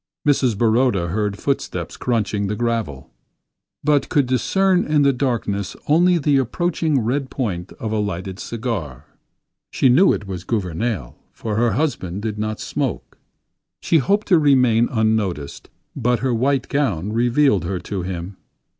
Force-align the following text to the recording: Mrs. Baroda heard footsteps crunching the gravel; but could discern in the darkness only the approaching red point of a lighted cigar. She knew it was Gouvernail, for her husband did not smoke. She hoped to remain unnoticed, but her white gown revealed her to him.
Mrs. 0.27 0.57
Baroda 0.57 1.09
heard 1.09 1.37
footsteps 1.37 1.95
crunching 1.95 2.47
the 2.47 2.55
gravel; 2.55 3.11
but 3.83 4.09
could 4.09 4.25
discern 4.25 4.83
in 4.83 5.03
the 5.03 5.13
darkness 5.13 5.75
only 5.87 6.17
the 6.17 6.37
approaching 6.37 6.99
red 7.01 7.29
point 7.29 7.71
of 7.73 7.91
a 7.91 7.99
lighted 7.99 8.39
cigar. 8.39 9.05
She 9.69 9.89
knew 9.89 10.11
it 10.11 10.25
was 10.25 10.43
Gouvernail, 10.43 11.15
for 11.31 11.55
her 11.55 11.73
husband 11.73 12.23
did 12.23 12.39
not 12.39 12.59
smoke. 12.59 13.19
She 13.79 13.99
hoped 13.99 14.25
to 14.29 14.39
remain 14.39 14.89
unnoticed, 14.91 15.69
but 15.95 16.21
her 16.21 16.33
white 16.33 16.67
gown 16.67 17.13
revealed 17.13 17.63
her 17.65 17.77
to 17.81 18.01
him. 18.01 18.37